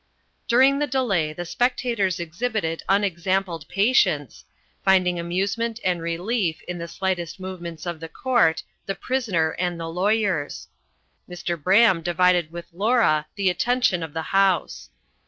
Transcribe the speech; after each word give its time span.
During 0.47 0.79
the 0.79 0.87
delay 0.87 1.31
the 1.31 1.45
spectators 1.45 2.19
exhibited 2.19 2.81
unexampled 2.89 3.67
patience, 3.69 4.43
finding 4.83 5.19
amusement 5.19 5.79
and 5.85 6.01
relief 6.01 6.59
in 6.63 6.79
the 6.79 6.87
slightest 6.87 7.39
movements 7.39 7.85
of 7.85 7.99
the 7.99 8.09
court, 8.09 8.63
the 8.87 8.95
prisoner 8.95 9.51
and 9.59 9.79
the 9.79 9.87
lawyers. 9.89 10.67
Mr. 11.29 11.55
Braham 11.55 12.01
divided 12.01 12.51
with 12.51 12.65
Laura 12.73 13.27
the 13.35 13.51
attention 13.51 14.01
of 14.01 14.13
the 14.13 14.23
house. 14.33 14.89